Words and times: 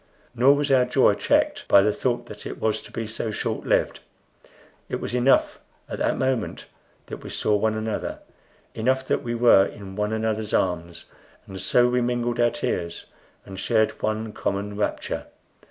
Nor 0.33 0.55
was 0.55 0.71
our 0.71 0.85
joy 0.85 1.13
checked 1.13 1.67
by 1.67 1.83
the 1.83 1.93
thought 1.93 2.25
that 2.25 2.47
it 2.47 2.59
was 2.59 2.81
to 2.81 2.91
be 2.91 3.05
so 3.05 3.29
short 3.29 3.67
lived. 3.67 3.99
It 4.89 4.95
was 4.99 5.13
enough 5.13 5.59
at 5.87 5.99
that 5.99 6.17
moment 6.17 6.65
that 7.05 7.17
we 7.23 7.29
saw 7.29 7.55
one 7.55 7.75
another 7.75 8.17
enough 8.73 9.07
that 9.07 9.21
we 9.21 9.35
were 9.35 9.63
in 9.63 9.95
one 9.95 10.11
another's 10.11 10.55
arms; 10.55 11.05
and 11.45 11.61
so 11.61 11.87
we 11.87 12.01
mingled 12.01 12.39
our 12.39 12.49
tears, 12.49 13.05
and 13.45 13.59
shared 13.59 13.91
one 14.01 14.33
common 14.33 14.75
rapture. 14.75 15.27